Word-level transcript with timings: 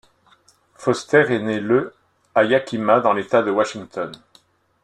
Foster 0.73 1.25
est 1.31 1.37
né 1.43 1.59
le 1.59 1.93
à 2.33 2.43
Yakima, 2.43 3.01
dans 3.01 3.13
l'État 3.13 3.43
de 3.43 3.51
Washington. 3.51 4.11